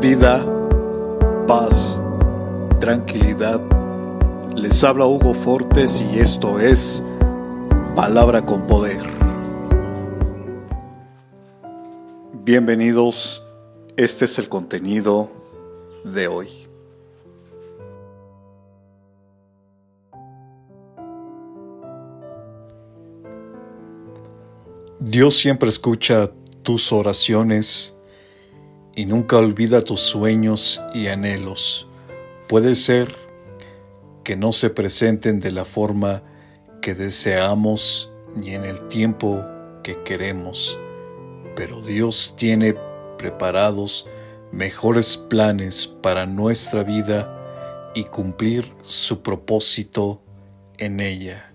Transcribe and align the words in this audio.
vida, 0.00 0.46
paz, 1.48 2.00
tranquilidad. 2.78 3.60
Les 4.54 4.84
habla 4.84 5.06
Hugo 5.06 5.34
Fortes 5.34 6.00
y 6.00 6.20
esto 6.20 6.60
es 6.60 7.02
Palabra 7.96 8.46
con 8.46 8.64
Poder. 8.68 9.02
Bienvenidos, 12.44 13.44
este 13.96 14.26
es 14.26 14.38
el 14.38 14.48
contenido 14.48 15.32
de 16.04 16.28
hoy. 16.28 16.48
Dios 25.00 25.36
siempre 25.36 25.68
escucha 25.68 26.30
tus 26.62 26.92
oraciones 26.92 27.91
y 28.94 29.06
nunca 29.06 29.38
olvida 29.38 29.82
tus 29.82 30.00
sueños 30.00 30.80
y 30.94 31.08
anhelos. 31.08 31.86
Puede 32.48 32.74
ser 32.74 33.16
que 34.24 34.36
no 34.36 34.52
se 34.52 34.70
presenten 34.70 35.40
de 35.40 35.52
la 35.52 35.64
forma 35.64 36.22
que 36.80 36.94
deseamos 36.94 38.12
ni 38.36 38.54
en 38.54 38.64
el 38.64 38.88
tiempo 38.88 39.44
que 39.82 40.02
queremos, 40.02 40.78
pero 41.56 41.80
Dios 41.82 42.34
tiene 42.36 42.74
preparados 43.18 44.06
mejores 44.52 45.16
planes 45.16 45.86
para 45.86 46.26
nuestra 46.26 46.82
vida 46.82 47.90
y 47.94 48.04
cumplir 48.04 48.72
su 48.82 49.22
propósito 49.22 50.22
en 50.78 51.00
ella. 51.00 51.52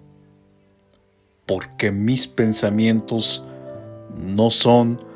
Porque 1.46 1.92
mis 1.92 2.28
pensamientos 2.28 3.44
no 4.18 4.52
son 4.52 5.07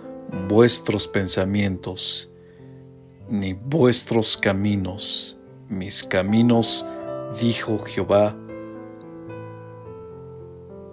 vuestros 0.48 1.08
pensamientos, 1.08 2.30
ni 3.30 3.54
vuestros 3.54 4.38
caminos. 4.38 5.38
Mis 5.70 6.04
caminos, 6.04 6.86
dijo 7.40 7.80
Jehová, 7.86 8.36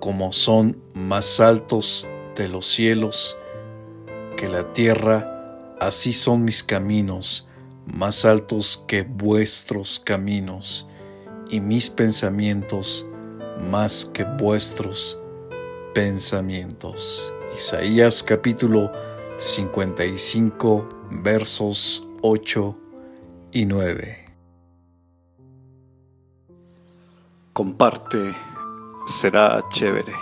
como 0.00 0.33
son 0.33 0.80
más 0.95 1.41
altos 1.41 2.06
de 2.36 2.48
los 2.48 2.67
cielos 2.67 3.36
que 4.36 4.48
la 4.48 4.72
tierra, 4.72 5.75
así 5.80 6.12
son 6.12 6.45
mis 6.45 6.62
caminos, 6.62 7.48
más 7.84 8.25
altos 8.25 8.84
que 8.86 9.02
vuestros 9.02 9.98
caminos, 9.98 10.86
y 11.50 11.61
mis 11.61 11.91
pensamientos 11.91 13.05
más 13.70 14.05
que 14.05 14.25
vuestros 14.25 15.19
pensamientos. 15.95 17.33
Isaías 17.56 18.23
capítulo 18.23 18.92
55 19.39 20.89
versos 21.22 22.05
8 22.22 22.77
y 23.53 23.67
9. 23.67 24.25
Comparte, 27.53 28.34
será 29.06 29.62
chévere. 29.70 30.12